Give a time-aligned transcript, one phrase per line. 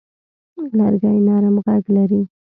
[0.77, 2.21] لرګی نرم غږ لري.